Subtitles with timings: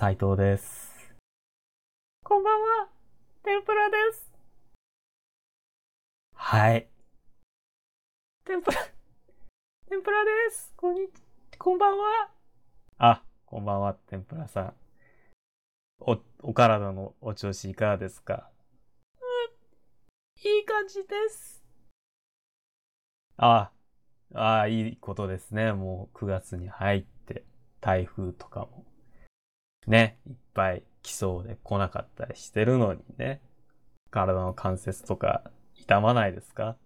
[0.00, 1.12] 斉藤です。
[2.24, 2.88] こんばんは、
[3.44, 4.32] 天ぷらです。
[6.34, 6.88] はい。
[8.46, 8.78] 天ぷら、
[9.90, 10.72] 天ぷらです。
[10.74, 11.06] こんに、
[11.58, 12.30] こんばんは。
[12.96, 14.74] あ、こんばんは、天ぷらさん。
[15.98, 18.50] お、お体のお調子いかがですか？
[20.42, 21.62] いい感じです。
[23.36, 23.70] あ、
[24.32, 25.74] あいいことですね。
[25.74, 27.44] もう9月に入って、
[27.82, 28.86] 台風とかも、
[29.90, 33.40] ね、いっぱい来そうで来なかったりしてるのにね。
[34.12, 36.76] 体の関節とか痛まないですか？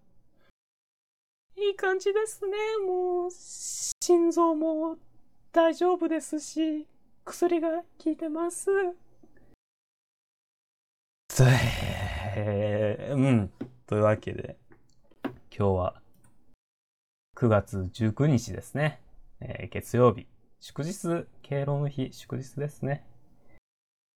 [1.55, 2.51] いい感じですね。
[2.85, 4.97] もう、心臓も
[5.51, 6.87] 大丈夫ですし、
[7.23, 8.71] 薬が効いてます。
[11.27, 11.43] つ
[12.35, 13.51] えー、うん。
[13.85, 14.57] というわけで、
[15.23, 16.01] 今日は
[17.35, 18.99] 9月19日ですね。
[19.41, 20.25] えー月曜日。
[20.67, 23.05] 祝日、敬老の日、祝日ですね。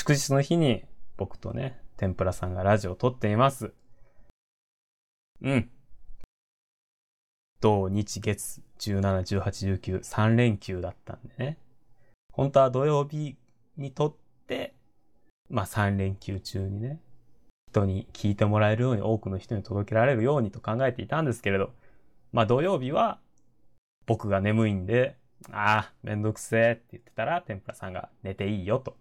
[0.01, 0.83] 祝日の日に
[1.15, 3.71] 僕とね、天ぷらさんがラジオを撮っています。
[5.43, 5.69] うん。
[7.61, 11.59] 土日月17、18、19、3連休だったんでね。
[12.33, 13.37] 本当は土曜日
[13.77, 14.15] に撮っ
[14.47, 14.73] て、
[15.51, 16.99] まあ3連休中にね、
[17.69, 21.73] 人に聞いてもらえるように、多くの人に届けられるようにと考えていたんですけれど、
[22.33, 23.19] まあ土曜日は
[24.07, 25.18] 僕が眠いんで、
[25.51, 28.97] ああ、めんどくせえって言ってたら、天ぷらさんが寝ていいよと。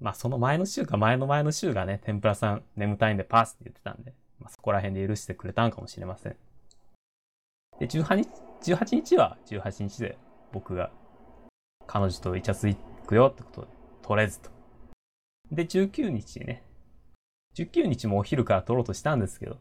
[0.00, 6.36] まあその前の週か前の前の週がね、天ぷらさん眠たいんでパスって言ってたんで、まあそこら辺で許してくれたんかもしれません。
[7.78, 10.18] で、18日、18日は18日で
[10.52, 10.90] 僕が
[11.86, 12.76] 彼女とイチャつい
[13.06, 13.68] くよってことで、
[14.02, 14.50] 取れずと。
[15.50, 16.62] で、19日ね、
[17.56, 19.58] 19日もお昼から撮ろうとしたんですけど、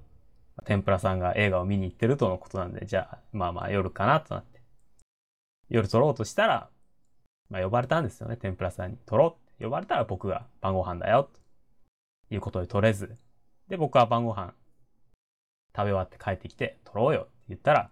[0.66, 4.49] 天ぷらさんが映画を見に行ってるとのことなんで、じゃあ、まあまあ夜かなとなって。
[5.70, 6.70] 夜撮ろうとしたら、
[7.50, 8.98] まあ呼ばれたんですよね、天ぷらさんに。
[9.06, 11.30] 撮ろうって呼ばれたら僕が晩ご飯だよ、
[12.30, 13.16] ということで撮れず。
[13.68, 14.54] で、僕は晩ご飯
[15.76, 17.92] 食べ終わって帰ってきて、撮ろうよって言ったら、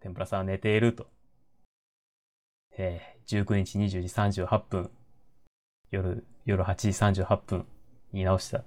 [0.00, 1.06] 天ぷらさんは寝ていると。
[2.76, 3.88] えー、19日20
[4.30, 4.90] 時38分、
[5.90, 7.66] 夜、夜8時38分、
[8.12, 8.64] 言い直した。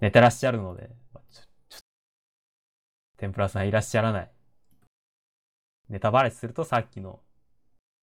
[0.00, 0.90] 寝てらっしゃるので、
[1.30, 1.78] ちょ、ちょ、
[3.18, 4.30] 天ぷらさんいらっしゃらない。
[5.88, 7.20] ネタバレするとさっきの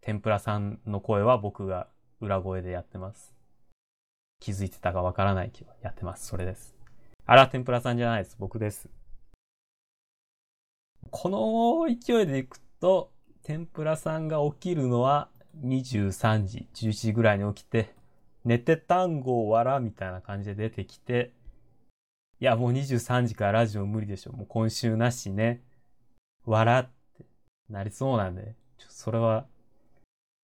[0.08, 1.90] 天ぷらさんの声は僕が
[2.22, 3.36] 裏声でやってます。
[4.40, 6.28] 気づいてたかわからないけど、やってます。
[6.28, 6.78] それです。
[7.26, 8.38] あれは天ぷらさんじゃないです。
[8.40, 8.88] 僕です。
[11.12, 13.12] この勢いでいくと、
[13.44, 15.28] 天ぷらさんが起きるのは
[15.62, 17.94] 23時、11時ぐらいに起きて、
[18.46, 21.34] 寝て単語をわらみたいな感じで出てきて、
[22.40, 24.32] いや、もう23時からラジオ無理でしょ。
[24.32, 25.62] もう今週なしね。
[26.46, 27.26] わらって
[27.70, 29.46] なりそうなんで、ちょそれは、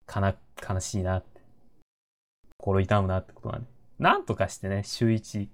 [0.05, 0.35] かな、
[0.67, 1.41] 悲しいなって。
[2.57, 3.67] 心痛むなってことなんで。
[3.99, 5.49] なんとかしてね、週1、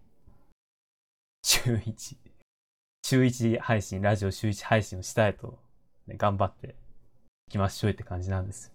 [1.43, 2.17] 週1、
[3.03, 5.59] 週1配信、ラジオ週1配信をしたいと、
[6.07, 6.75] ね、頑張って
[7.47, 8.73] いきましょうって感じなんです。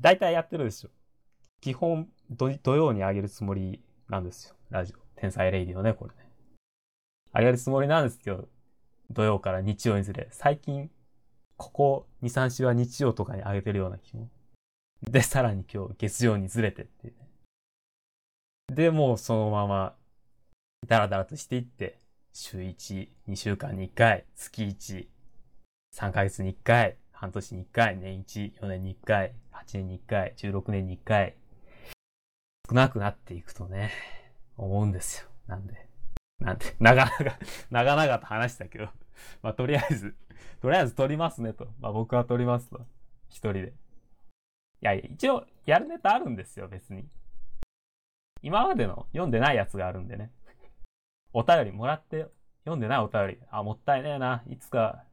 [0.00, 0.90] 大体やってるでしょ。
[1.60, 4.54] 基本土、土曜に上げるつもりなんですよ。
[4.70, 4.96] ラジオ。
[5.16, 6.30] 天才レイディのね、これね。
[7.34, 8.48] 上げるつもりなんですけど、
[9.10, 10.90] 土曜から日曜にずれ、最近、
[11.56, 14.28] ここ2、3週は日曜とかに上げてるような気も。
[15.10, 17.12] で、さらに今日月曜にずれてってね。
[18.68, 19.94] で、もうそのまま、
[20.86, 21.98] ダラダラとしていって、
[22.32, 25.06] 週1、2週間に1回、月1、
[25.94, 31.36] 3ヶ月に1回、半年に1回、年1、4年に1回、8年に1回、16年に1回、
[32.68, 33.92] 少なくなっていくとね、
[34.56, 35.28] 思うんですよ。
[35.46, 35.88] なんで。
[36.40, 37.38] なんて、 長々、
[37.70, 38.88] 長々と話したけど、
[39.42, 40.16] まあ、とりあえず、
[40.60, 41.68] とりあえず撮りますねと。
[41.80, 42.84] まあ、僕は撮りますと。
[43.28, 43.72] 一人で。
[44.82, 47.06] いやいや、一応、やるネタあるんですよ、別に。
[48.42, 50.30] 今までの読んでないやつがあるんでね。
[51.32, 52.26] お便りもらって、
[52.64, 53.38] 読んでないお便り。
[53.50, 54.42] あ、もったいねえな。
[54.48, 55.04] いつか、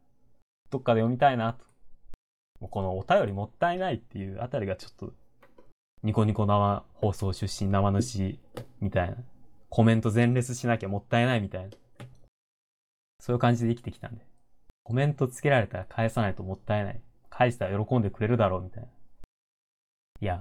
[0.69, 1.65] どっかで読みたいなと。
[2.59, 5.13] もうこのお便りもったいないっていうあたりがちょっと、
[6.03, 8.39] ニコニコ生放送出身生主
[8.79, 9.17] みたいな。
[9.69, 11.69] コメント全列しなきゃもったいないみたいな。
[13.19, 14.25] そういう感じで生きてきたんで。
[14.83, 17.01] コメントつけられたら返さないともったいない。
[17.29, 18.89] 返したら喜んでくれるだろうみたいな。
[20.21, 20.39] いや、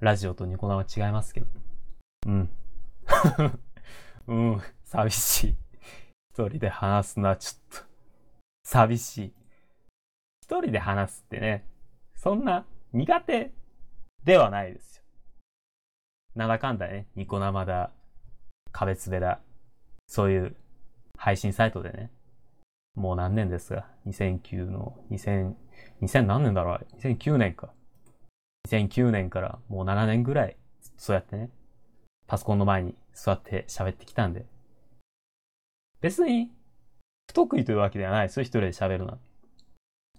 [0.00, 1.46] ラジオとニコ生違いますけど。
[2.28, 2.50] うん。
[4.26, 5.56] うん、寂しい。
[6.30, 7.86] 一人で話すのはちょっと、
[8.64, 9.34] 寂しい。
[10.44, 11.68] 一人で話すってね、
[12.14, 12.64] そんな
[12.94, 13.52] 苦手
[14.24, 15.04] ではないですよ。
[16.34, 17.92] なんだかんだね、ニコ生だ、
[18.72, 19.42] 壁つべだ、
[20.06, 20.56] そういう
[21.18, 22.10] 配信サイトでね、
[22.94, 25.54] もう何年ですが、2009の、2000、
[26.00, 27.74] 2000何年だろう ?2009 年か。
[28.68, 30.56] 2009年からもう7年ぐらい
[30.96, 31.50] そうやってね、
[32.26, 34.46] パソコンの前に座って喋ってきたんで、
[36.00, 36.50] 別に
[37.28, 39.18] 不得意というわけではないですよ、一人で喋るのは。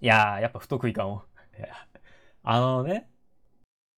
[0.02, 1.24] いやー、やっぱ不得意かも。
[2.44, 3.10] あのね、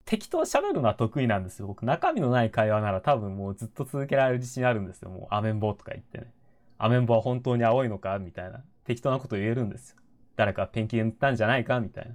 [0.04, 1.66] 適当喋るのは得意なんですよ。
[1.66, 5.10] 僕、中身のない会話なら多分もうずっと続けられる自信あるんですよ。
[5.10, 6.32] もう、アメンボとか言ってね。
[6.78, 8.62] アメンボは本当に青いのかみたいな。
[8.84, 9.96] 適当なこと言えるんですよ。
[10.36, 12.14] 誰かペンキ塗ったんじゃないかみたいな。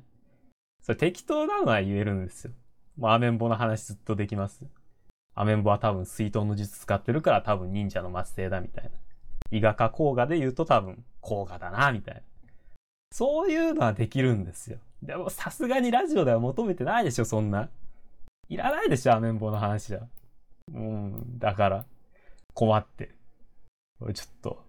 [0.81, 2.54] それ適当なのは言えるんですよ。
[2.98, 4.66] もうアメンボの話ずっとできます。
[5.36, 8.92] アメンボは多分水遁の術使ってるから多分忍者の末裔だみたいな。
[9.51, 12.22] 伊賀か甲賀で言うと多分甲賀だなみたいな。
[13.12, 14.80] そういうのはできるんですよ。
[15.04, 17.69] でもさすがにラジオでは求めてないでしょ、そんな。
[18.50, 20.00] いらないでしょ、アメンボの話じゃ。
[20.74, 21.86] うん、だから、
[22.54, 23.12] 困って。
[24.00, 24.63] 俺ちょっと、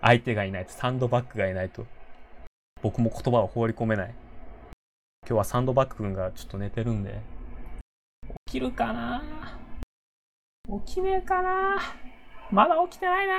[0.00, 1.86] 相手がいないと、サンドバッグがいないと、
[2.82, 4.14] 僕も言葉を放り込めない。
[5.30, 7.20] 今日はサンドバッグ君がちょっと寝てるんで、
[8.46, 9.22] 起きるかな？
[10.84, 11.78] 起きねえかな？
[12.50, 13.34] まだ起きてないな。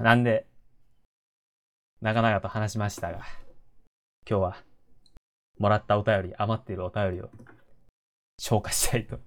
[0.00, 0.46] なんで、
[2.00, 3.18] 長々と話しましたが、
[4.26, 4.56] 今日は、
[5.58, 7.28] もらったお便り、余っているお便りを
[8.38, 9.18] 消化したいと、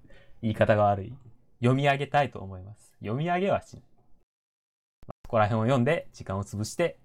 [0.42, 1.14] 言い方が悪い。
[1.60, 2.92] 読み上げたいと思います。
[2.98, 3.82] 読み上げはしない。
[5.06, 6.98] そこら辺を読んで、時間を潰して、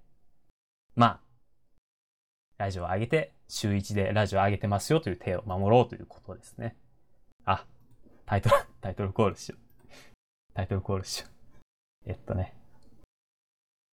[0.95, 1.19] まあ、
[2.57, 6.75] ラジオを上げて、週1でラジオを上げてますよという手を守ろうということですね。
[7.45, 7.65] あ、
[8.25, 9.59] タイトル、 タイトルコールしよう。
[10.53, 12.09] タイトルコールしよう。
[12.09, 12.53] えっとね。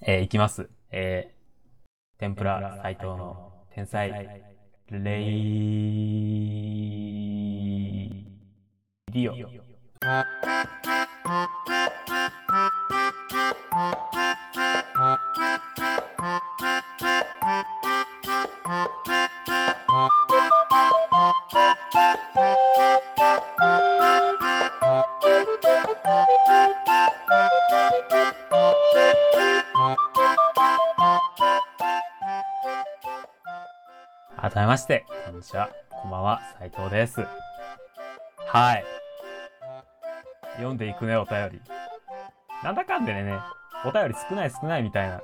[0.06, 0.70] えー、いきます。
[0.92, 4.10] えー、天ぷら斎藤の天才、
[4.90, 5.26] レイ
[9.12, 9.36] ディオ。
[34.64, 35.70] めまして、こんにちは。
[35.90, 37.20] こんばんは、斉藤です。
[38.48, 38.86] はい。
[40.56, 41.62] 読んでいくね、お便り。
[42.64, 43.40] なんだかんでね、
[43.86, 45.22] お便り少ない少ないみたいな、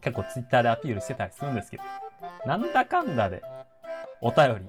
[0.00, 1.84] 結構ツイッターでアピールしてたりするんですけど、
[2.46, 3.42] なんだかんだで、
[4.20, 4.66] お便り、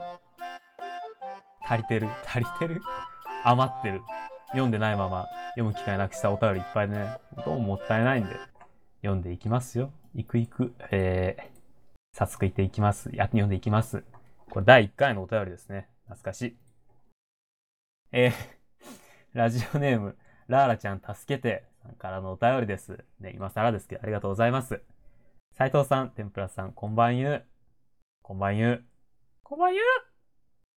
[1.67, 2.81] 足りてる、足りてる、
[3.43, 4.01] 余ってる、
[4.49, 5.25] 読んでないまま
[5.55, 8.35] 読む機会なくしたお便りいっぱいね、どうももったいないんで、
[9.01, 9.91] 読んでいきますよ。
[10.13, 11.58] いくいく、えー、
[12.19, 13.09] 早速いっていきます。
[13.13, 14.03] や、読んでいきます。
[14.49, 15.87] これ第1回のお便りですね。
[16.03, 16.57] 懐かしい。
[18.11, 18.31] えー、
[19.31, 20.17] ラジオネーム、
[20.47, 23.05] ラーラちゃん助けて、さんからのお便りです。
[23.21, 24.83] ね、今更ですけど、ありがとうございます。
[25.53, 27.45] 斉藤さん、天ぷらさん、こんばんゆう。
[28.21, 28.85] こんばんゆう。
[29.41, 29.83] こんばんゆう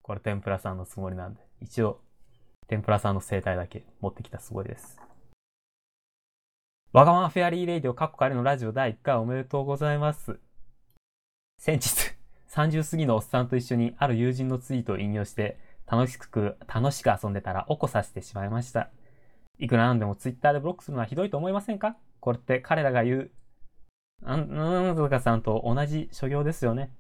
[0.03, 2.05] これ天ぷらさんのつもりなんで、一応、
[2.69, 5.01] 天ぷらさんの生態だけ持ってきたつもりです。
[6.93, 10.39] わがままフェアリーレイディオカッコ仮のラジオ第1回おめでとうございます。
[11.65, 12.17] 先日、
[12.51, 18.91] 30過ぎのおっさんと一緒にある友人のツイートを引用して、楽しく、楽しく遊んでたら起こさせてしまいました。
[19.61, 21.97] いくらなんでもツイッターでブロックするのはひどいと思いませんか？
[22.19, 23.31] これって彼らが言う、
[24.25, 26.91] あん、なんとかさんと同じ所業ですよね。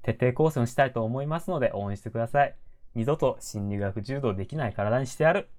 [0.00, 2.56] 徹底抗戦したいと思いますので応援してください。
[2.94, 5.50] 二度と心理学柔道できない体にしてやる。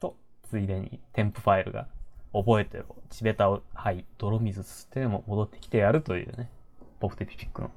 [0.00, 1.88] と、ついでに添付ファイルが
[2.32, 2.96] 覚えてろ。
[3.10, 6.50] 地べたを、はい、泥水吸っても戻ってきてやるというね、
[7.00, 7.70] 僕とピピックの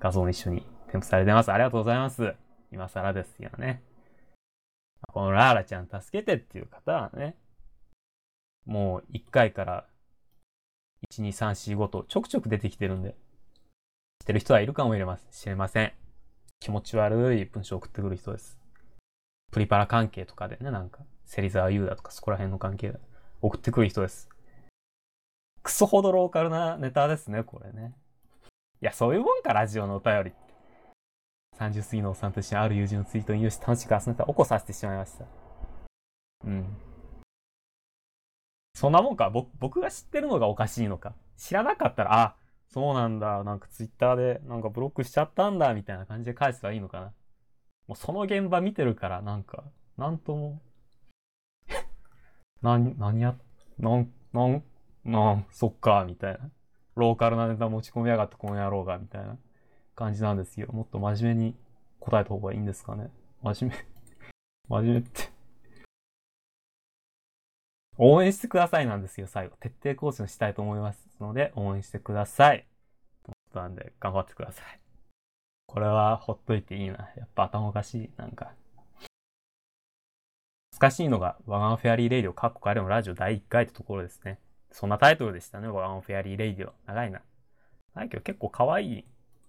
[0.00, 1.52] 画像も一緒に添付されてます。
[1.52, 2.34] ありがとうございます。
[2.70, 3.82] 今更ですよね。
[5.08, 7.36] このラーラちゃん助けてっていう方はね、
[8.64, 9.86] もう1回から
[11.10, 13.10] 1、2、3、4、5とちょくちょく出てきてるんで、
[14.20, 15.92] 知ってる人はいるかもしれません。
[16.60, 18.58] 気持ち悪い文章を送ってくる人です。
[19.50, 23.00] プリパラ関係とかでね、なんか、芹沢優だとかそこら辺の関係で
[23.40, 24.28] 送ってくる人です。
[25.62, 27.94] クソほどローカルなネタですね、これね。
[28.82, 30.38] いや、そういうもんか、ラジオのお便りって。
[31.56, 35.24] 30過ぎのおっさんと一緒にある友人のツイートを引用して楽しく遊んでたら起こさせてしまいました。
[36.44, 36.76] うん。
[38.74, 41.14] そんなもんか僕、僕が知ってるのがおかしいのか。
[41.36, 42.36] 知らなかったら、あ、
[42.66, 43.44] そうなんだ。
[43.44, 47.12] なんかツイッターでなんかブロックしちゃったんだ、みたいな感じで返せばいいのかな。
[47.86, 49.62] もうその現場見てるから、なんか、
[49.96, 50.60] なんとも。
[52.62, 53.36] な、何や、
[53.78, 54.64] なん、なん、
[55.04, 56.50] なん、そっか、みたいな。
[56.96, 59.36] ローカルなネタ持ち込みやがってこの野郎が、みたいな。
[59.94, 60.68] 感じなんですよ。
[60.72, 61.54] もっと真面目に
[62.00, 63.10] 答えた方がいいんですかね。
[63.42, 63.86] 真面目
[64.68, 65.32] 真面目って
[67.98, 69.56] 応援してくださいなんですよ、最後。
[69.58, 72.66] 徹底更新したいと思いますので、応援してください。
[73.52, 74.80] なんで、頑張ってください。
[75.66, 77.10] これはほっといていいな。
[77.16, 78.12] やっぱ頭おかしい。
[78.16, 78.54] なんか。
[80.78, 84.40] かしいのが、ワガンフェアリーレイディオ、カッコカレのラジオ第1回ってところですね。
[84.72, 86.72] そんなタイトルでしたね、ワンフェアリーレイディオ。
[86.86, 87.20] 長いな。
[87.94, 89.04] 長いけど結構可愛い、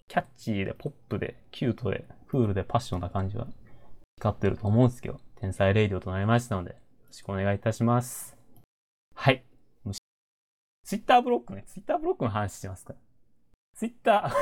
[0.07, 3.47] キャッチーで、ポップで、キュートで、クールで、パッションな感じは
[4.17, 6.75] 光ってると思うんですけど、天才レイディオとなりましたので、よ
[7.07, 8.35] ろしくお願いいたします。
[9.15, 9.43] はい。
[10.83, 11.63] ツイッターブロックね。
[11.67, 12.93] ツイッターブロックの話しますか
[13.75, 14.33] ツイッター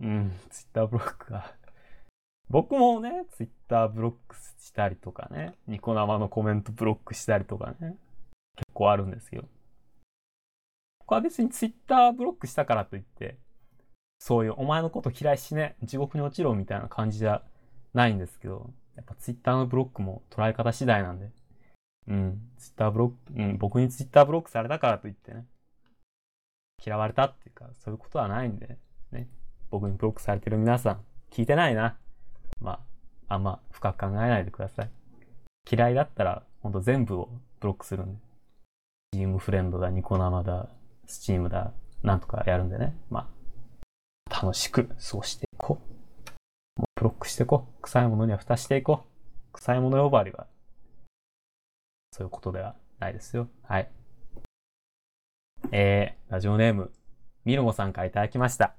[0.02, 1.54] うん、ツイッターブロックが。
[2.48, 7.96] 僕もね、ツイッターブロックしたりとかね、ニコ生のコメントブロックしたりとかね、
[8.56, 9.46] 結構あるんですけど。
[11.06, 13.36] 僕は別にツイッターブロックしたからといって、
[14.18, 17.42] そういうお前のこと嫌いしね、地獄に落ちろみたいな感じじゃ
[17.92, 21.30] ないんですけど、やっぱツイッターのブロックも捉え方次第なんで、
[22.08, 25.44] うん、ツイッターブロック、うん、僕にツイッターブロックされたからといってね、
[26.84, 28.78] 嫌われたっていうか、そういうことはないんで、
[29.10, 29.28] ね、
[29.70, 31.96] 僕にブロックされてる皆さん、聞いてないな。
[32.60, 32.80] ま
[33.28, 34.90] あ、あんま深く考えないでください。
[35.70, 37.28] 嫌いだったら、ほんと全部を
[37.60, 38.20] ブロックするんで。
[39.14, 40.68] チームフレンドだ、ニコ生だ、
[41.12, 42.96] スチームだ、なんとかやるんでね。
[43.10, 43.28] ま
[44.30, 45.78] あ、楽しく過ごしていこ
[46.78, 46.80] う。
[46.80, 47.82] もうブロックしていこう。
[47.82, 49.52] 臭いものには蓋していこう。
[49.52, 50.46] 臭いもの呼ばわりは、
[52.12, 53.48] そういうことではないですよ。
[53.62, 53.90] はい。
[55.70, 56.90] えー、ラジオネーム、
[57.44, 58.74] ミルモさんからいただきました。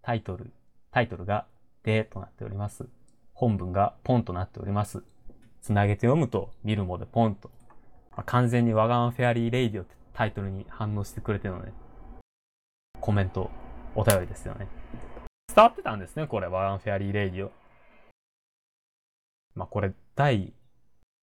[0.00, 0.50] タイトル、
[0.92, 1.46] タイトルが、
[1.82, 2.86] でとなっております。
[3.34, 5.02] 本文がポンとなっております。
[5.60, 7.50] つなげて読むと、ミルモでポンと。
[8.22, 11.72] 完全にワガンフェアリーレイディオってタイトルに反応してくれてるので、
[13.00, 13.50] コメント、
[13.94, 14.68] お便りですよね。
[15.54, 17.52] 伝わってたんですね、これ、ワガンフェアリーレイディオ。
[19.54, 20.52] まあ、これ、第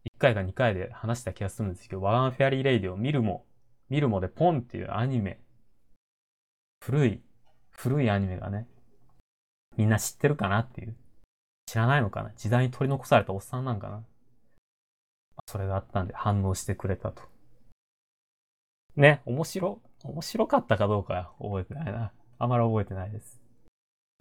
[0.06, 3.46] 1回か2回で話した気がするんですけど、ワガンフェアリーレイディオ、ミルモ、
[3.90, 5.40] ミルモでポンっていうアニメ、
[6.84, 7.22] 古い、
[7.72, 8.68] 古いアニメがね、
[9.78, 10.96] みんな知ってるかなっていう。
[11.72, 14.04] 知らないのかな時代に取り残されたおっさんなんかな
[15.52, 17.24] それがあったんで反応してくれたと。
[18.96, 22.14] ね、面白、面白かったかどうか覚えてないな。
[22.40, 23.42] あまり覚えてないです。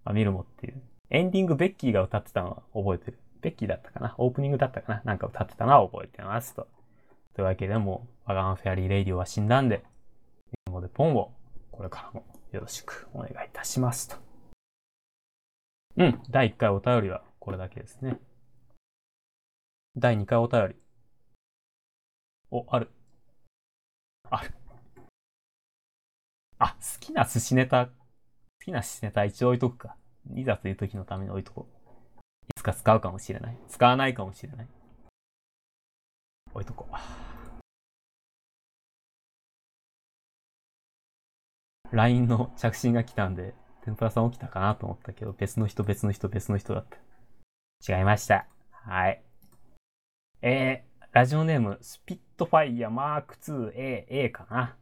[0.04, 0.82] あ、ミルモっていう。
[1.10, 3.18] エンディングベッキーが歌ってたのは覚えてる。
[3.40, 4.14] ベッキーだったかな？
[4.18, 5.02] オープニングだったかな？
[5.04, 6.66] なんか歌ってたのは覚えてますと。
[7.34, 9.82] というわけでも、ワガンフェアリーレイディオは死んだんで、ミ
[10.66, 11.32] ルモでポンを
[11.70, 14.16] これからもよろしくお願いいたしますと。
[15.96, 18.18] うん、第1回お便りはこれだけですね。
[19.96, 20.76] 第2回お便り。
[22.50, 22.90] お、ある。
[24.30, 24.54] ある。
[26.58, 27.92] あ、好きな寿司ネタ、好
[28.64, 29.96] きな寿司ネタ一応置いとくか。
[30.34, 31.80] いざという時のために置いとこう。
[32.48, 33.56] いつか使うかもしれない。
[33.68, 34.68] 使わないかもしれない。
[36.52, 36.94] 置いとこう。
[41.92, 43.54] LINE の着信が来たんで、
[43.84, 47.96] 天ぷらさん起きたかなと思ったけど、別の人、別の人、別の人だった。
[47.96, 48.46] 違いました。
[48.70, 49.22] はい。
[50.42, 54.76] えー、ラジオネーム、スピットファイヤーマーク 2A、A かな。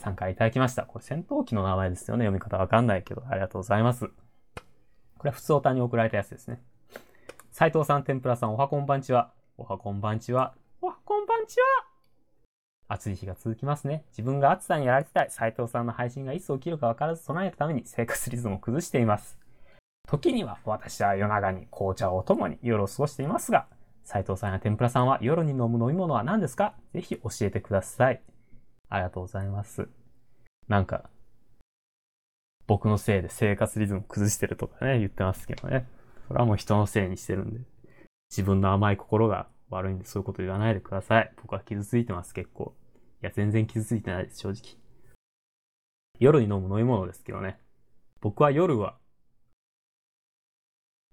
[0.00, 0.84] 参加いただきました。
[0.84, 2.24] これ戦闘機の名前ですよね。
[2.24, 4.06] 読み方わかんないけど、ありがとうございます。
[4.06, 6.62] これは普通おたに送られたやつですね。
[7.52, 9.34] 斉藤さん、天ぷらさん、おはこんばんちは。
[9.58, 10.54] おはこんばんちは。
[10.80, 11.66] おはこんばんちは。
[12.88, 14.06] 暑い日が続きますね。
[14.12, 15.30] 自分が暑さにやられてたい。
[15.30, 19.38] 斉藤さんの配信がいつ起きるか分からず備えるために生活リズムを崩しています。
[20.08, 23.66] 時には私は夜長に紅茶をお供に夜を過ごしていますが、
[24.04, 26.74] 斉藤さんや天ぷらさんは夜に飲む飲み物は何ですか？
[26.92, 28.20] ぜひ教えてください。
[28.88, 29.88] ありがとうございます。
[30.68, 31.08] なんか、
[32.66, 35.88] 僕のせいで生活リズム崩してるとかね、言ってますけどね。
[36.28, 37.60] それはもう人のせいにしてるんで。
[38.30, 41.32] 自分の甘い心が悪いんでそういうこと言わないでください。
[41.42, 42.74] 僕は傷ついてます、結構。
[43.22, 44.76] いや、全然傷ついてないです、正直。
[46.20, 47.58] 夜に飲む飲み物ですけどね。
[48.20, 48.96] 僕は夜は、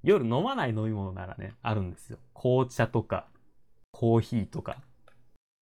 [0.04, 2.20] 夜飲まない飲み物ならね、あるんですよ。
[2.34, 3.28] 紅茶とか、
[3.92, 4.82] コーヒーとか、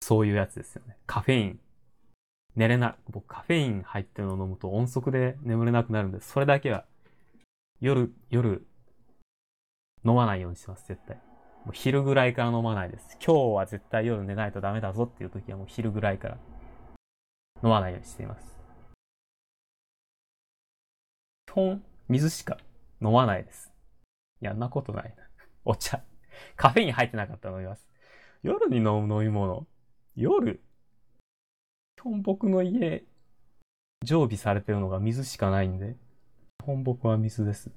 [0.02, 0.98] そういうやつですよね。
[1.06, 1.60] カフェイン。
[2.56, 6.86] 寝れな、僕カフェイン入ってるのを飲むと音速で眠れなくなるんで、それだけは、
[7.82, 8.66] 夜、夜、
[10.06, 11.18] 飲まないようにします、絶対。
[11.66, 13.18] もう昼ぐらいから飲まないです。
[13.26, 16.38] 今日は絶対夜寝ないとダメだぞっていう時はもう昼ぐらいから
[17.64, 18.56] 飲まないようにしています。
[21.48, 22.58] 基本、水しか
[23.02, 23.75] 飲まないです。
[24.46, 25.24] いや、んなことないな。
[25.66, 26.04] お茶。
[26.56, 27.90] カフェイン入ってなかったら飲みます。
[28.44, 29.66] 夜に飲む飲み物。
[30.16, 30.62] 夜
[31.98, 33.04] 基本僕の家、
[34.04, 35.98] 常備されてるのが水しかないんで、
[36.60, 37.72] 基本僕は水です。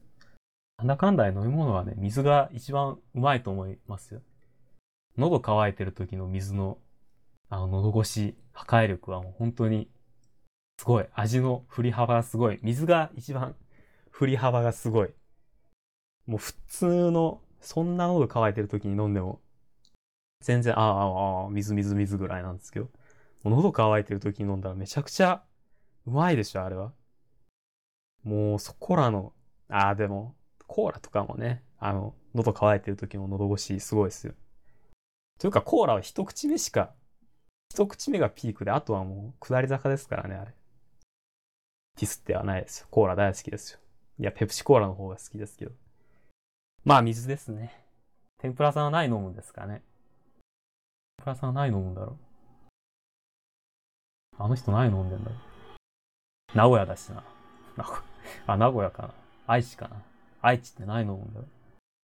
[0.77, 4.21] なんだかんだで飲み物はね、水が一番うまいと思いますよ。
[5.17, 6.77] 喉乾いてる時の水の、
[7.49, 9.89] あの、喉越し、破壊力はもう本当に、
[10.79, 11.07] すごい。
[11.15, 12.59] 味の振り幅がすごい。
[12.63, 13.57] 水が一番
[14.11, 15.15] 振り幅がすごい。
[16.29, 19.41] もう普通のそんな喉乾いてる時に飲んでも、
[20.41, 22.87] 全然、ああ、ああ、水水水ぐらいなんですけど、
[23.43, 25.43] もう喉乾いてる時に飲んだらめちゃくちゃ
[26.07, 26.93] うまいでしょ、あれは。
[28.23, 29.33] もうそこらの、
[29.69, 34.35] ああ、でも、コーラとかもね、あの、喉乾いてる時の喉越しすごいですよ。
[35.39, 36.93] というか、コーラは一口目しか、
[37.71, 40.55] 一口目がピークで、あとはもう下り坂ですからね、あれ。
[41.97, 42.87] ディスってはないですよ。
[42.91, 43.81] コーラ大好きですよ。
[44.19, 45.73] いや、ペプシコーラの方が好きですけど。
[46.89, 47.79] まあ、水ですね。
[48.39, 49.83] 天ぷらさんは何飲むんですかね。
[51.19, 52.17] 天ぷらさんは何飲むんだろ
[54.33, 54.43] う。
[54.43, 56.57] あの人何飲んでんだろう。
[56.57, 57.23] 名古屋だしな。
[58.47, 59.11] あ、名古屋かな。
[59.47, 59.97] 愛知かな。
[60.41, 61.49] 愛知って何飲むんだろう。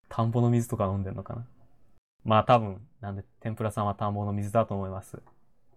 [0.07, 1.47] 田んぼの水とか飲んでんのかな。
[2.23, 5.19] まあ多分、なんで、天ぷらさんは田んぼの水だと思います。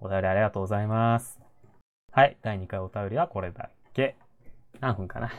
[0.00, 1.41] お便りありがとうございます。
[2.12, 4.17] はい、第2回お便りはこれだけ。
[4.81, 5.31] 何分かな。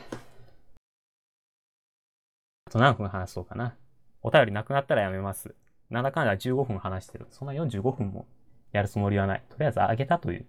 [2.70, 3.76] と何分話そうかな。
[4.22, 5.54] お便りなくなったらやめます。
[5.90, 7.26] なんだかんだ15分話してる。
[7.30, 8.26] そんな45分も
[8.72, 9.42] やるつもりはない。
[9.50, 10.46] とりあえず上げたという、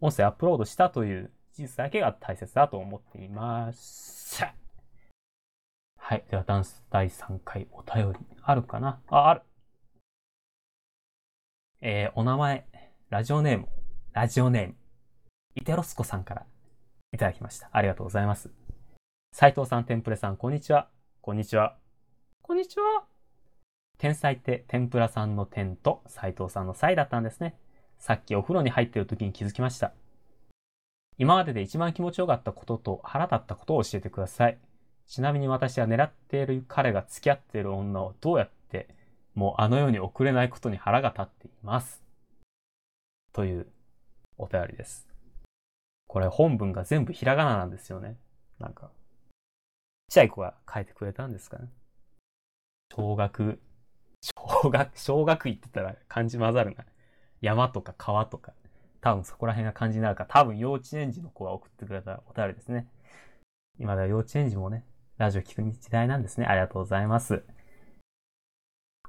[0.00, 4.42] 音声アップロードしたという事実だけが大切だと思っています。
[5.98, 6.24] はい。
[6.28, 9.42] では、ダンス第3回お便りあるかなあ、ある。
[11.80, 12.66] えー、お名前、
[13.08, 13.68] ラジオネーム、
[14.12, 14.74] ラジオネーム、
[15.54, 16.44] イテロスコさんから
[17.12, 17.68] いただきました。
[17.72, 18.50] ありがとうございます。
[19.32, 20.91] 斉藤さん、テンプレさん、こんにちは。
[21.24, 21.76] こんにちは。
[22.42, 23.04] こんにちは。
[23.96, 27.54] 天才って天ぷらさんの天と斉藤さんの才だったんですね。
[28.00, 29.92] さっきお風呂に入ってる時に気づきました。
[31.18, 34.58] 今までで一番気持ちよかったことと腹立ったことを教えてください。
[35.06, 38.88] ちなみに私は狙っている彼が付き合っている女をどうやって
[39.36, 42.02] もうあの世に送れないことに腹が立っています。
[43.32, 43.68] という
[44.38, 45.06] お便りです。
[46.08, 48.16] これ本文が全部ひらがななんですよね。
[48.58, 48.90] なんか、
[50.12, 51.68] ちゃい子が書いてくれたんですかね。
[52.94, 53.58] 小学、
[54.20, 56.84] 小学、小学行ってたら漢字混ざるな。
[57.40, 58.52] 山とか川とか。
[59.00, 60.28] 多分そこら辺が漢字になるから。
[60.28, 62.88] 多分幼稚園児の子が送ってくれたお便りですね。
[63.78, 64.84] 今では幼稚園児もね、
[65.16, 66.44] ラジオ聞く時代なんですね。
[66.44, 67.42] ありがとうございます。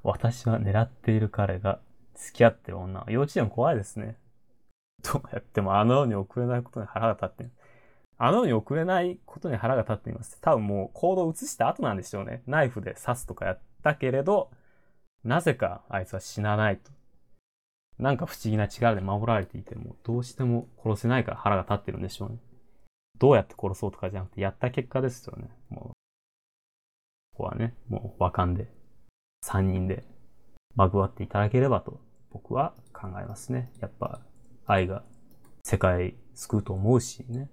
[0.02, 1.80] 私は狙っている彼が
[2.14, 3.04] 付き合ってる女。
[3.08, 4.16] 幼稚園怖いですね。
[5.02, 7.50] どうやってもあの世に送れないことに腹が立ってる。
[8.16, 10.38] あの世に送れないことに腹が立っています。
[10.40, 12.42] 多分もう行動を移した後なんでしょうね。
[12.46, 14.50] ナイフで刺すとかやったけれど、
[15.24, 16.90] なぜかあいつは死なないと。
[17.98, 22.38] なんか不思議な力で守られていても、どうしても殺せないから腹が立ってるんでしょうね。
[23.18, 25.48] どうやって殺そうとかじゃなくて、やった結果ですよね。
[25.70, 25.94] もう
[27.34, 28.68] ここはね、もう和感で、
[29.44, 30.04] 3人で、
[30.76, 32.00] まぐわっていただければと、
[32.30, 33.72] 僕は考えますね。
[33.80, 34.20] やっぱ、
[34.66, 35.04] 愛が
[35.64, 37.48] 世界救うと思うしね。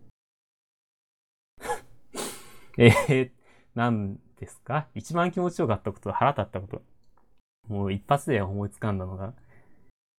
[2.78, 3.32] えー、
[3.76, 4.88] 何ですか？
[4.96, 6.82] 一番気持ちよかったこと、腹立ったこと。
[7.68, 9.34] もう一発で思いつかんだのが、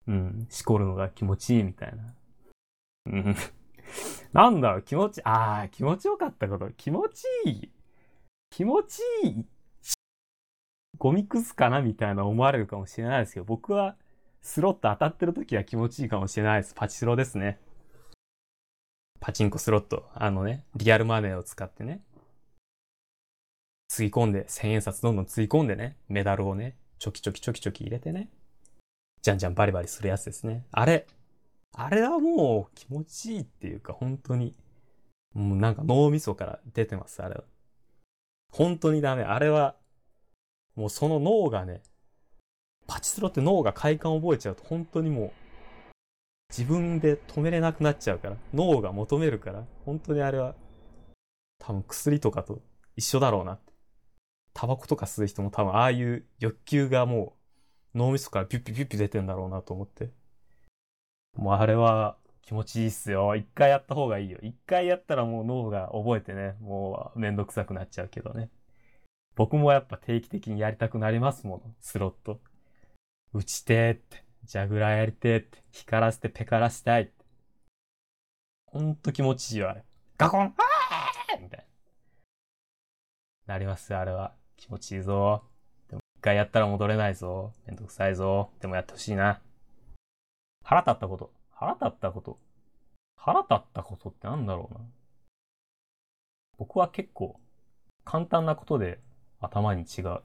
[0.07, 2.13] うん、しこるのが気持ちいいみたいな。
[3.07, 3.35] うん。
[4.33, 6.71] なんだろう、気持ち、ああ、気持ちよかったこと。
[6.71, 7.71] 気持ちいい。
[8.49, 9.45] 気持ちいい
[10.97, 13.97] ゴミくずかなみたいな思われるかもしれないですけど、僕は
[14.41, 16.73] スロット当たってる時は気持ちいいかもしれないです。
[16.75, 17.59] パチスロですね。
[19.19, 20.09] パチンコスロット。
[20.13, 22.01] あのね、リアルマネーを使ってね。
[23.93, 28.27] つぎ込んで、千円札どんどんつぎ込んでね、メダルをね、チョキチョキチョキチョキ入れてね。
[29.21, 30.65] じゃんじゃんバリバリするやつですね。
[30.71, 31.05] あれ、
[31.73, 34.55] あれはもう気持ちいいっていうか、本当に。
[35.35, 37.43] もうなんか脳みそから出てます、あれは。
[38.51, 39.21] 本当にダメ。
[39.21, 39.75] あれは、
[40.75, 41.83] もうその脳がね、
[42.87, 45.31] パチスロって脳が快感を覚えちゃうと本当にもう
[46.49, 50.55] 自分で止めれなくなっちゃうから、脳が求めるから、本当にあれは
[51.59, 52.59] 多分薬とかと
[52.95, 53.72] 一緒だろうなって。
[54.53, 57.35] タバコとか吸う人も多分ああいう欲求がも
[57.95, 60.11] う脳みそからピュッピュッピュッピュ出てんだろうなと思って。
[61.35, 63.35] もうあれは気持ちいいっすよ。
[63.35, 64.37] 一回やった方がいいよ。
[64.41, 68.49] 一回やったらもう脳が覚えてね、もうめんどくさくなっちゃうけどね。
[69.35, 72.39] 僕もやっぱ定期的にやりたくなりますもの、スロット。
[73.33, 77.13] 打ちてーって、ジャグラーやりてーって、光らせてペカらしたいって。
[78.67, 79.83] ほんと気持ちいいよ、あれ。
[80.17, 81.65] ガコンあーみたい
[83.47, 83.53] な。
[83.53, 84.33] なりますあれは。
[84.63, 85.43] 気持ちいいぞ。
[85.89, 87.51] でも一回やったら戻れないぞ。
[87.67, 88.49] めんどくさいぞ。
[88.61, 89.41] でもやってほしいな。
[90.63, 91.33] 腹立ったこと。
[91.51, 92.39] 腹立ったこと。
[93.17, 94.79] 腹立ったことってなんだろうな。
[96.57, 97.41] 僕は結構
[98.05, 99.01] 簡単なことで
[99.41, 100.21] 頭に血が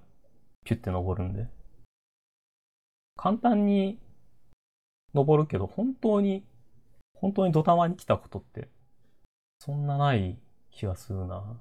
[0.64, 1.48] ピュって登るんで。
[3.16, 3.98] 簡単に
[5.14, 6.44] 登るけど、本当に、
[7.14, 8.68] 本当にドタマに来たことって、
[9.59, 10.38] そんなない
[10.70, 11.61] 気がするな。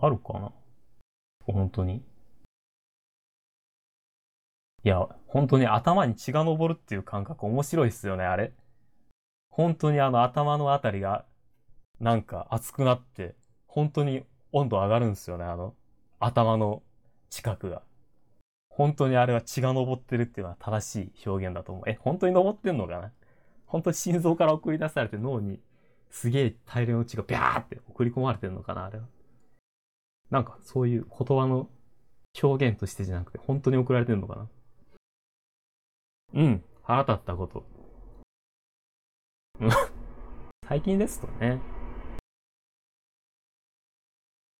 [0.00, 0.52] あるかな？
[1.46, 2.02] 本当に。
[4.82, 8.52] いや、本当に頭に血が昇るっていう感覚面白いっすよね、あれ。
[9.50, 11.26] 本当にあの頭のあたりが、
[11.98, 13.34] なんか熱くなって、
[13.66, 15.74] 本当に温度上がるんですよね、あの、
[16.18, 16.82] 頭の
[17.28, 17.82] 近くが。
[18.70, 21.84] 本当にあれは血が昇ってるっていうのは正しい表現だと思う。
[21.90, 23.12] え、本当に昇ってんのかな？
[23.66, 25.60] 本当に心臓から送り出されて脳に
[26.10, 29.04] すげえ大量の血がビャーって送り込まれてるのかなあれは。
[30.30, 31.68] なんかそういう言葉の
[32.40, 34.48] 表現としてじゃなくて本当に送られてるのかな？
[36.34, 37.64] うん、腹立ったこと。
[40.68, 41.60] 最近ですとね。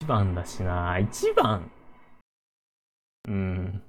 [0.00, 1.70] 一番だしな一番。
[3.28, 3.82] うん。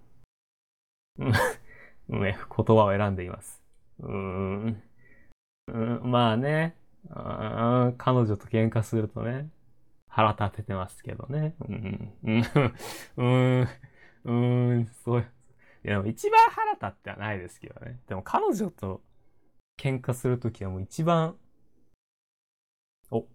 [1.17, 1.31] うん。
[2.09, 3.61] 言葉を選んでいます。
[3.99, 4.83] うーん。
[5.67, 6.77] うん、まあね。
[7.09, 9.49] あ彼女と喧嘩するとね、
[10.11, 11.55] 腹立ててますけどね。
[11.67, 12.43] うん、うん、
[13.15, 13.67] うん、
[14.25, 15.25] うん、そう。
[15.85, 17.99] いや、一番腹立ってはないですけどね。
[18.07, 19.01] でも彼女と
[19.77, 21.37] 喧嘩するときはもう一番、
[23.09, 23.25] お、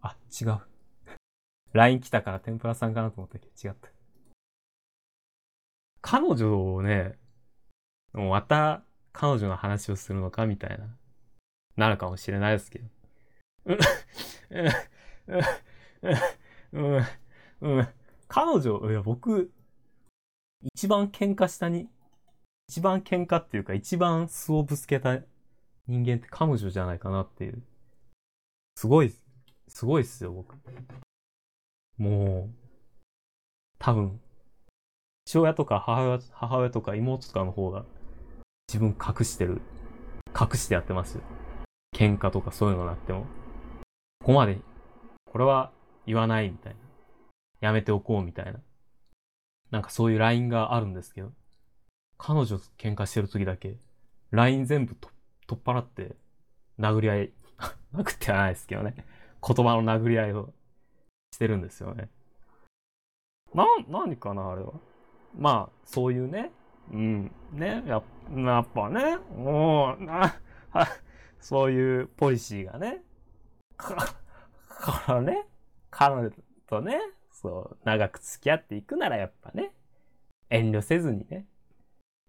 [0.00, 0.60] あ、違う。
[1.72, 3.88] LINE 来たから天ぷらさんかなと思ったけど違った。
[6.00, 7.16] 彼女をね、
[8.12, 10.96] もうまた彼女の話をするのかみたいな、
[11.76, 12.88] なるかもしれないですけど。
[16.72, 17.06] うん、
[17.60, 17.88] うん、
[18.28, 19.52] 彼女、いや、僕、
[20.74, 21.88] 一番喧嘩したに、
[22.68, 25.20] 一番喧嘩っていうか一番素をぶつけた
[25.86, 27.62] 人間って彼女じゃないかなっていう。
[28.76, 29.12] すごい、
[29.68, 30.54] すごいっすよ、僕。
[31.98, 32.54] もう、
[33.78, 34.20] 多分、
[35.26, 37.84] 父親とか母親、母親とか妹とかの方が
[38.68, 39.60] 自分隠してる。
[40.34, 41.18] 隠してやってます。
[41.94, 43.26] 喧嘩とかそういうのなっても。
[44.20, 44.58] ここまで、
[45.26, 45.70] これは
[46.06, 46.78] 言わないみたいな。
[47.60, 48.60] やめておこうみたいな。
[49.70, 51.32] なんかそういうラインがあるんですけど、
[52.18, 53.76] 彼女と喧嘩してる時だけ、
[54.30, 54.94] ライン全部
[55.46, 56.16] 取っ払って、
[56.78, 57.32] 殴り合い、
[57.94, 58.94] 殴ってはないですけどね。
[59.46, 60.52] 言葉の殴り合いを
[61.32, 62.10] してるんですよね。
[63.54, 64.72] な、何かな、あれは。
[65.36, 66.52] まあ、そういうね。
[66.90, 67.32] うん。
[67.52, 67.82] ね。
[67.86, 68.02] や
[68.34, 69.16] やっぱね。
[69.36, 70.34] もう、な、
[71.40, 73.02] そういうポリシーがね。
[73.76, 73.96] か、
[74.68, 75.46] からね。
[75.92, 76.30] 彼女
[76.66, 76.98] とね、
[77.30, 79.72] そう、長く付き合っていくならやっぱね、
[80.50, 81.46] 遠慮せずにね、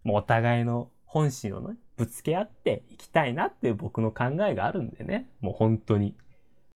[0.03, 6.15] もうお互いの本心をね、ぶつけ合っていきたいなっていう僕の考えがあるんでね、もう本当に、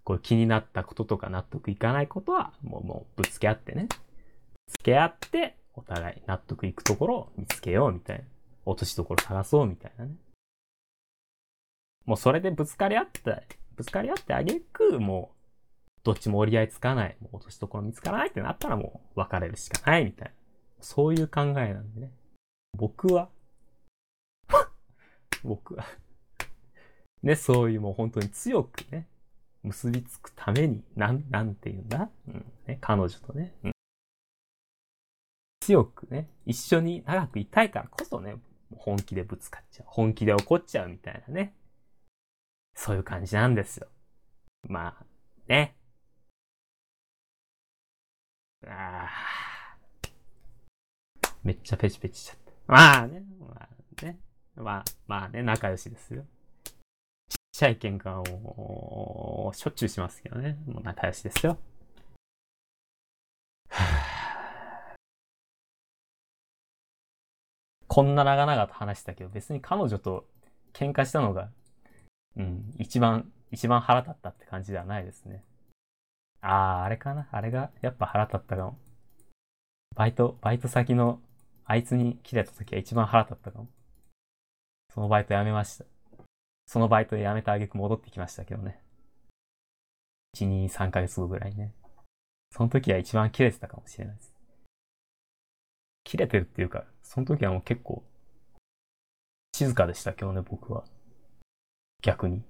[0.03, 3.87] これ気になったこととか納得いかないことは、もうもうぶつけ合ってね、
[4.65, 8.23] ぶつけ合って、お互い納得いくところを見つけようみたいな。
[8.65, 10.15] 落としどころ探そうみたいなね。
[12.05, 13.43] もうそれでぶつかり合って、
[13.75, 15.36] ぶつかり合ってあげく、もう
[16.07, 20.33] どっちも折り合いつかない、もう落としどころ見つからないってなったらもう別れるしかないみたいな。
[20.79, 22.11] そういう考えなんでね。
[22.77, 23.27] 僕は？
[25.43, 25.85] 僕は？
[27.23, 29.09] ね、そういうもう本当に強くね、
[29.63, 32.09] 結びつくために、なん、なんて言うんだ？
[32.29, 33.71] うん、ね、彼女とね、うん。
[35.59, 38.37] 強くね、一緒に長くいたいからこそね、
[38.77, 39.87] 本気でぶつかっちゃう。
[39.89, 41.53] 本気で怒っちゃうみたいなね。
[42.75, 43.89] そういう感じなんですよ。
[44.69, 45.05] まあ、
[45.49, 45.76] ね。
[48.69, 49.09] あ
[51.43, 52.51] めっちゃペチペチしちゃった。
[52.67, 53.67] まあね、ま
[54.01, 54.19] あね、
[54.55, 56.25] まあ、まあね、仲良しですよ。
[57.29, 60.57] ちっちゃい喧嘩をしょっちゅうしますけどね。
[60.67, 61.57] もう仲良しですよ。
[67.87, 70.27] こんな長々と話したけど、別に彼女と
[70.73, 71.49] 喧嘩したのが、
[72.35, 75.43] うん、一番、一番腹立ったって感じではないですね。
[76.41, 77.27] ああ、あれかな？
[77.31, 78.77] あれがやっぱ腹立ったかも。
[79.95, 81.19] バイト、バイト先の
[81.65, 83.67] あいつに切れた時は一番腹立ったかも。
[84.93, 85.85] そのバイト辞めました。
[86.67, 88.81] そのバイトで辞めた挙句戻ってきましたけどね。
[90.35, 91.73] 1、2、3ヶ月後ぐらいね。
[92.51, 94.33] その時は一番切れてたかもしれないです。
[96.03, 98.03] 切れてるっていうか、その時はもう結構、
[99.53, 100.85] 静かでしたけどね、僕は。
[102.01, 102.43] 逆に。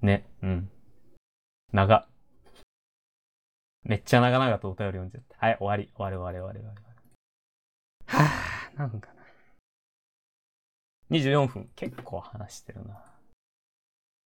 [0.00, 0.70] ね、うん。
[1.72, 2.06] 長。
[3.88, 5.46] めっちゃ長々とお便り読んじゃった。
[5.46, 5.90] はい、終わり。
[5.96, 8.18] 終わり終わり終わり終わり。
[8.18, 9.14] はぁ、何分かな。
[11.10, 11.70] 24分。
[11.74, 13.02] 結構話してるな。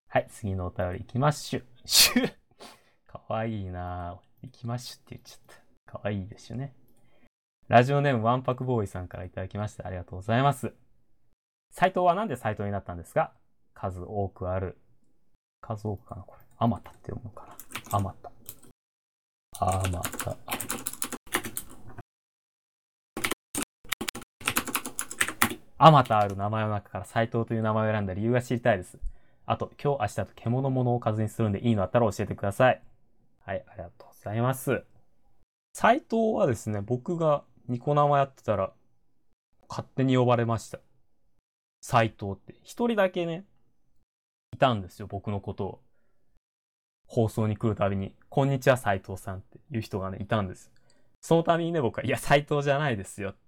[0.09, 1.65] はい、次のお便り行きまっしゅ。
[1.85, 2.35] シ ュ
[3.07, 5.93] かわいいなぁ行きまっしゅって言っちゃった。
[5.93, 6.75] かわいいですよね。
[7.69, 10.75] ラジオネームワンパクボーイさんからいただきましてありがとうございます。
[11.71, 13.33] 斎藤はなんで斎藤になったんですか？
[13.75, 14.77] 数多くある。
[15.61, 16.43] 数多くかなこれ。
[16.59, 17.57] あまたって読むのかな
[17.97, 18.33] あまた。
[19.59, 20.37] あまた。
[25.79, 28.99] あまたある名前の中から斎藤という名前を選んだ理由が知りたいです。
[29.47, 32.81] あと、今日明日と獣物をおかずにするんでいいのあったら教えてください。
[33.45, 34.85] はい、ありがとうございます。
[35.75, 38.73] 斎藤はですね、僕がニコ生やってたら、
[39.69, 40.79] 勝手に呼ばれました。
[41.81, 42.55] 斎藤って。
[42.63, 43.45] 一人だけね、
[44.55, 45.81] いたんですよ、僕のことを。
[47.13, 50.73] 放送に来るたびに、こんにちは斎藤さんっていう人がね、いたんです。
[51.21, 53.39] そのたびにね、僕は、いや、斎藤じゃないですよって。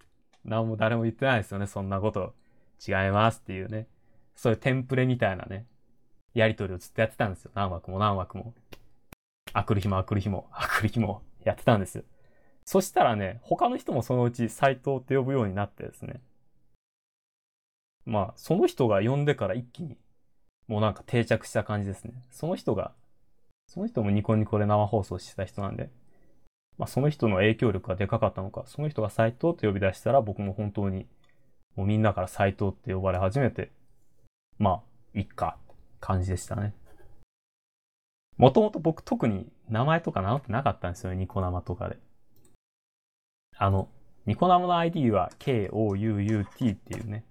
[0.44, 2.35] 何も誰も言ってないですよね、そんなこと。
[2.87, 3.87] 違いますっていうね。
[4.37, 5.64] そういうテンプレみたいなね、
[6.35, 7.53] やりとりをずっとやってたんですよ。
[7.55, 8.53] 何枠も何枠も。
[9.55, 12.05] あくる日もあくる日も、あくる日もやってたんですよ。
[12.66, 16.20] そしたらね、他の人もそのうち斎藤って呼ぶようになってですね。
[18.05, 19.96] まあ、その人が呼んでから一気に、
[20.68, 22.12] もうなんか定着した感じですね。
[22.31, 22.92] その人が、
[23.66, 25.90] その人もニコニコで生放送してた人なんで、
[26.79, 31.07] まあその人の影響力がでかかったのか、その人が斎藤って呼び出したら僕も本当に、
[31.77, 33.72] もうみんなから斎藤って呼ばれ始めて、
[34.59, 34.70] ま
[35.14, 35.59] あ、いっか、
[36.00, 36.74] 感じでしたね。
[38.37, 41.98] もともと僕特に名前とか名乗ってなかったんですよね、ニコ生とかで。
[43.57, 43.88] あの、
[44.27, 47.24] ニコ生の ID は K-O-U-U-T っていうね、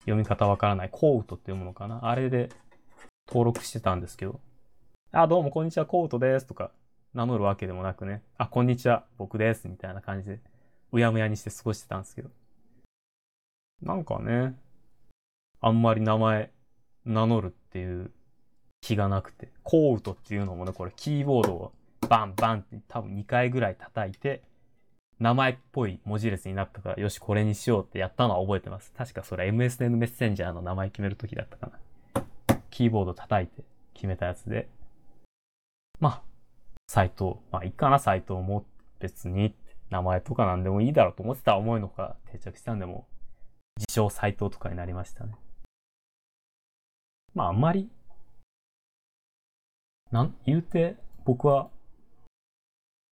[0.00, 2.50] 読み方わからない、コウトって読むのかなあれで
[3.28, 4.40] 登録してたんですけど、
[5.18, 6.70] あ、どうもこんにちは、コウトですとか
[7.14, 10.40] 名乗るわけでもなくね、あ、こんにちは、僕ですみたいな感じで、
[10.92, 12.28] うやむやにして過ごしてたんですけど。
[13.80, 14.54] なんかね、
[15.62, 16.50] あんまり名前
[17.06, 18.10] 名乗るっていう
[18.82, 21.72] 気がなくて、コウトっていうのもね、これキーボードを
[22.06, 24.42] バンバンって多分2回ぐらい叩いて、
[25.18, 28.92] 名前っぽい文字列になったから、よし、これにしようってやったのは覚えてます。
[28.94, 31.70] 確かそれ MSN メッセンジャーの名前決めるときだったか
[32.14, 32.22] な。
[32.68, 34.68] キーボード叩いて決めたやつで。
[36.00, 36.22] まあ、
[36.88, 37.36] 斎藤。
[37.50, 38.64] まあ、いいかな、斎藤も
[38.98, 39.54] 別に。
[39.90, 43.06] 名前とかなんでもいいだろうと思ってた思いのほか定着したんで、も、
[43.78, 45.36] 自称斎藤とかになりましたね。
[47.34, 47.90] まあ、あんまり、
[50.10, 51.70] なん、言うて、僕は、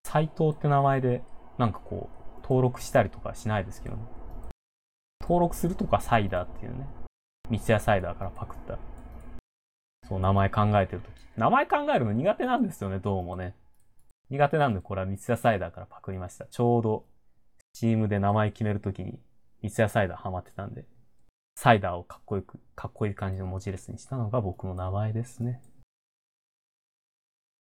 [0.06, 1.22] 斎藤って名前で、
[1.58, 4.02] なんかこう、登録したりとかしないですけどね。
[5.20, 6.86] 登録するとかサイダーっていうね。
[7.48, 8.78] 三ツ矢サイダーからパクった。
[10.08, 11.14] そう、名前考えてるとき。
[11.36, 13.54] 名前考えるの苦手なんですよね、どうもね。
[14.30, 16.46] 苦手なんで、これは三ツ矢サイダーからパクりました。
[16.46, 17.06] ちょうど、
[17.72, 19.18] チームで名前決めるときに、
[19.62, 20.84] 三ツ矢サイダーハマってたんで、
[21.56, 25.62] サイダーをかっこよく、かっこいい感じの文字列にしたのが僕の名前ですね。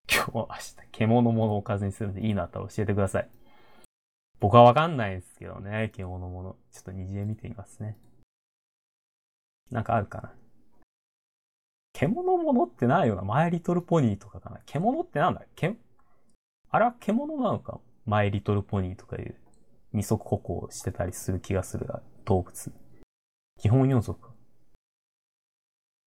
[0.12, 3.28] 今日は、明日、獣物をおかずにするんでいいのあったら教えてください。
[4.40, 6.56] 僕はわかんないですけどね、獣物。
[6.72, 7.96] ちょっと虹絵見てみますね。
[9.70, 10.43] なんかあるかな。
[11.94, 13.22] 獣物ってないよな。
[13.22, 14.60] マイリトルポニーとかかな？
[14.66, 15.42] 獣ってなんだ？
[15.54, 15.76] け
[16.70, 17.80] あれは獣なのか？
[18.04, 19.36] マイリトルポニーとかいう
[19.92, 21.86] 二足歩行してたりする気がする
[22.24, 22.72] 動物。
[23.60, 24.18] 基本四足。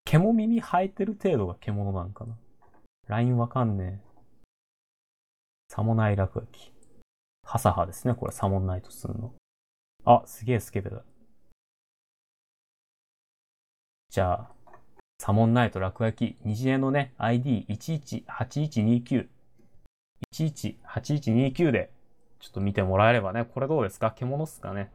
[0.04, 2.36] 獣耳生えてる程度が獣なんかな？
[3.08, 4.08] ラインわかんねえ。
[5.69, 6.73] サモナイ落書き。
[7.43, 8.13] ハサハですね。
[8.13, 9.34] これサモンナイトするの。
[10.04, 11.02] あ、すげえスケベだ。
[14.10, 14.52] じゃあ、
[15.20, 19.28] サモンナイト落書き、虹絵のね、ID118129。
[20.34, 21.92] 118129で、
[22.40, 24.12] ちょっと見てもらえればね、これどうですか？
[24.12, 24.92] 獣っすかね？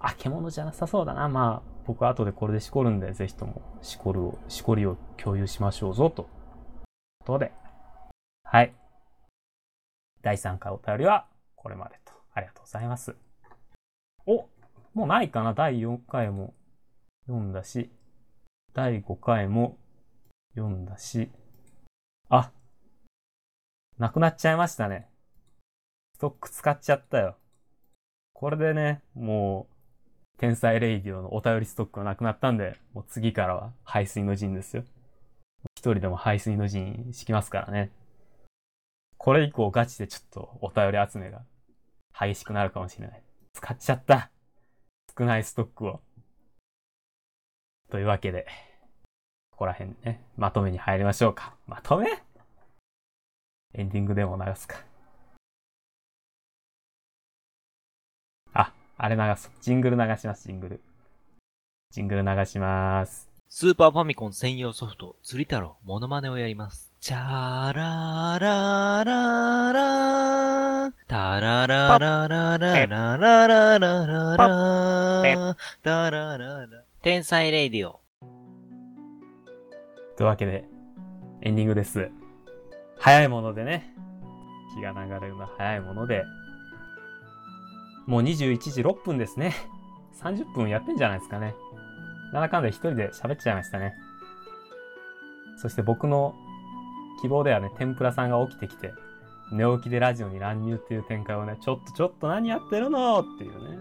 [0.00, 1.28] あ、獣じゃなさそうだな。
[1.28, 6.28] まあ、僕は後でこれでしこるんで、ぜひとも、しこるを、しこりを共有しましょうぞ、と。
[7.20, 7.52] ことで。
[8.44, 8.74] はい。
[10.22, 12.12] 第3回お便りは、これまでと。
[12.34, 13.14] ありがとうございます。
[14.26, 14.46] お
[14.94, 15.54] もうないかな？
[15.54, 16.54] 第4回も
[17.26, 17.90] 読んだし、
[18.74, 19.76] 第5回も
[20.54, 21.30] 読んだし、
[22.28, 22.50] あ
[23.98, 25.08] なくなっちゃいましたね。
[26.14, 27.36] ストック使っちゃったよ。
[28.32, 34.84] これでね、もう、天才レイディオのお便りストックがなくなったんで、もう次からは排水の陣ですよ。
[35.76, 37.90] 一人でも排水の陣敷きますからね。
[39.18, 41.42] これ以降ガチでちょっとお便り集めが
[42.18, 43.22] 激しくなるかもしれない。
[43.52, 44.30] 使っちゃった。
[45.16, 46.00] 少ないストックを。
[47.92, 48.46] というわけで、
[49.50, 51.52] ここら辺でね、まとめに入りましょうか。
[51.66, 52.06] まとめ？
[53.74, 54.82] エンディングでも流すか。
[58.54, 59.50] あ、あれ流す。
[59.60, 60.80] ジングル流します、ジングル。
[61.90, 63.28] ジングル流します。
[63.50, 66.94] スーパーファミコン専用ソフト、釣り太郎、モノマネをやります。
[66.98, 77.98] チャララララタラララララララララララタラララ天才レイディオ。
[80.16, 80.64] というわけで、
[81.40, 82.12] エンディングです。
[82.96, 83.92] 早いものでね、
[84.76, 86.22] 気が流れるのは早いもので、
[88.06, 89.52] もう21時6分ですね。
[90.22, 91.56] 30分やってんじゃないですかね。
[92.32, 93.94] なんだかんだ一人で喋っちゃいましたね。
[95.56, 96.36] そして僕の
[97.20, 98.92] 希望ではね、天ぷらさんが起きてきて、
[99.52, 103.78] 寝起きでラジオに乱入っていう展開をね、ちょっとちょっと何やってるのっていうね、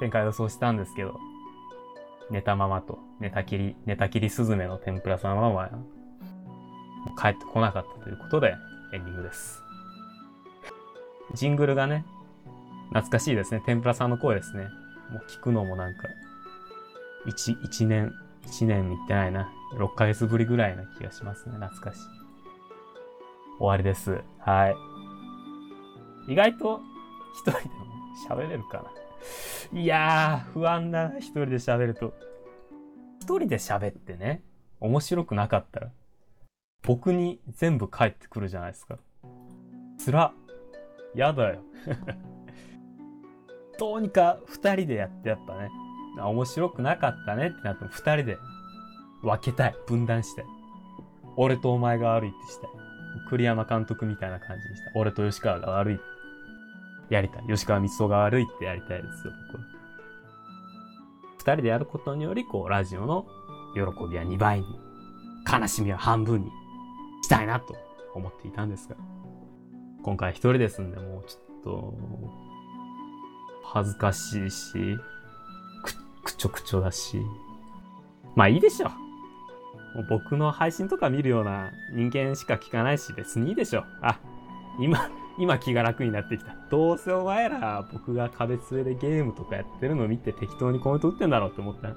[0.00, 1.20] 展開を予想したんですけど、
[2.30, 5.70] 寝たままと、寝たきり、寝たきりスズメの天ぷらさんは、まあ、
[7.20, 8.54] 帰ってこなかったということで、
[8.92, 9.62] エンディングです。
[11.34, 12.04] ジングルがね、
[12.88, 13.62] 懐かしいですね。
[13.66, 14.64] 天ぷらさんの声ですね。
[15.10, 16.08] もう聞くのもなんか、
[17.26, 18.12] 一、一年、
[18.44, 19.48] 一年いってないな。
[19.74, 21.56] 6ヶ月ぶりぐらいな気がしますね。
[21.56, 22.00] 懐かしい。
[23.58, 24.20] 終わりです。
[24.38, 24.68] は
[26.28, 26.32] い。
[26.32, 26.80] 意外と、
[27.34, 27.86] 一人でも
[28.28, 29.05] 喋れるかな。
[29.72, 32.14] いやー、不安だな、一人で喋ると。
[33.20, 34.42] 一人で喋ってね、
[34.80, 35.90] 面白くなかったら、
[36.82, 38.98] 僕に全部返ってくるじゃないですか。
[39.98, 40.32] つら。
[41.14, 41.62] やだよ。
[43.78, 45.70] どうにか二人でやってやっぱね、
[46.22, 48.38] 面白くなかったねってなっても二人で
[49.22, 49.74] 分けたい。
[49.86, 50.44] 分断したい。
[51.36, 52.70] 俺とお前が悪いってしたい。
[53.28, 54.92] 栗山監督みたいな感じにしたい。
[54.94, 56.15] 俺と吉川が悪いって。
[57.10, 57.46] やりたい。
[57.46, 59.66] 吉川光夫が悪いってやりたいですよ、僕は。
[61.38, 63.26] 二人でやることにより、こう、ラジオの
[63.74, 64.66] 喜びは2倍に、
[65.50, 66.50] 悲しみは半分に
[67.22, 67.76] したいなと
[68.14, 68.96] 思っていたんですが、
[70.02, 71.94] 今回一人ですんで、もうちょっと、
[73.64, 74.72] 恥ずかしいし、
[75.82, 77.20] く、くちょくちょだし、
[78.34, 78.88] まあいいでしょ。
[78.88, 83.84] う僕の配信とか見るような人間しか聞かないし別にいいでしょ。
[84.02, 84.18] あ、
[84.78, 86.56] 今、今気が楽になってきた。
[86.70, 91.94] どうせお前ら僕が壁杖でゲームとかやってるの見て適当にコメント打ってんだろうって思った、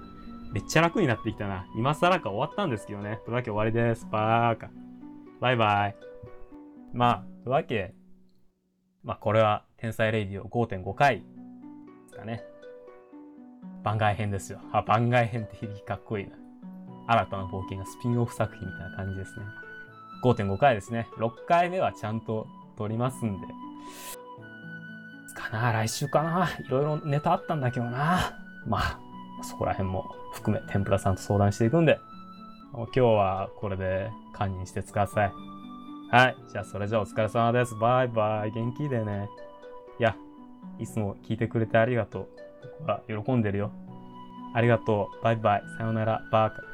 [0.52, 1.66] めっちゃ楽になってきたな。
[1.76, 3.20] 今更か終わったんですけどね。
[3.26, 4.08] というわけ終わりです。
[4.12, 4.70] バーカ。
[5.40, 5.96] バイバイ。
[6.94, 7.94] まあ、というわけ、
[9.04, 11.24] まあこれは天才レイディオ5.5回で
[12.10, 12.44] すかね。
[13.84, 14.60] 番外編ですよ。
[14.74, 16.32] あ、番外編って響きかっこいいな。
[17.08, 19.46] 新たな冒険がスピンオフ作品みたいな感じですね。
[20.24, 21.08] 5.5回ですね。
[21.18, 22.46] 6回目はちゃんと
[22.80, 23.48] 撮りますんで。
[25.36, 28.34] かな来週かないろいろネタあったんだけどな
[28.66, 29.00] まあ、
[29.44, 32.00] そこら辺も含め天ぷらさんと相談していくんで、
[32.74, 35.34] 今日はこれで堪忍してください。
[36.12, 36.36] はい。
[36.52, 37.76] じゃあそれじゃあお疲れ様です。
[37.76, 38.52] バイバイ。
[38.52, 39.30] 元気でね。
[40.00, 40.16] いや、
[40.80, 42.28] いつも聞いてくれてありがとう。
[42.80, 43.72] 僕は喜んでるよ。
[44.54, 45.24] ありがとう。
[45.24, 45.64] バイバイ。
[45.78, 46.24] さよなら。
[46.32, 46.69] バーカ。